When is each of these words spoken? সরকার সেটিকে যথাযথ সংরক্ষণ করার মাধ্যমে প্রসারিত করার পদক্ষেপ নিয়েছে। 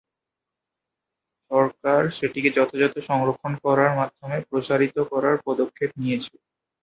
সরকার 1.51 2.01
সেটিকে 2.17 2.49
যথাযথ 2.57 2.95
সংরক্ষণ 3.09 3.53
করার 3.65 3.91
মাধ্যমে 3.99 4.37
প্রসারিত 4.49 4.97
করার 5.11 5.35
পদক্ষেপ 5.47 5.91
নিয়েছে। 5.97 6.33